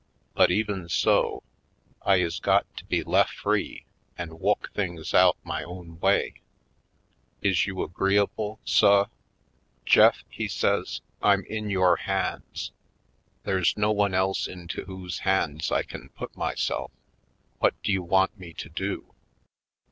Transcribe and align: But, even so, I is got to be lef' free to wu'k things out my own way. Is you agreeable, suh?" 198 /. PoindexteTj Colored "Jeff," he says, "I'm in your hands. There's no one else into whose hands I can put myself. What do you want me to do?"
But, 0.33 0.49
even 0.49 0.89
so, 0.89 1.43
I 2.01 2.15
is 2.15 2.39
got 2.39 2.65
to 2.77 2.85
be 2.85 3.03
lef' 3.03 3.29
free 3.43 3.85
to 4.17 4.33
wu'k 4.35 4.71
things 4.73 5.13
out 5.13 5.37
my 5.43 5.63
own 5.63 5.99
way. 5.99 6.41
Is 7.43 7.67
you 7.67 7.83
agreeable, 7.83 8.59
suh?" 8.65 9.01
198 9.85 9.93
/. 9.93 9.93
PoindexteTj 9.93 9.93
Colored 9.93 10.11
"Jeff," 10.15 10.23
he 10.31 10.47
says, 10.47 11.01
"I'm 11.21 11.45
in 11.45 11.69
your 11.69 11.97
hands. 11.97 12.71
There's 13.43 13.77
no 13.77 13.91
one 13.91 14.15
else 14.15 14.47
into 14.47 14.85
whose 14.85 15.19
hands 15.19 15.71
I 15.71 15.83
can 15.83 16.09
put 16.09 16.35
myself. 16.35 16.89
What 17.59 17.75
do 17.83 17.91
you 17.91 18.01
want 18.01 18.35
me 18.39 18.53
to 18.53 18.69
do?" 18.69 19.13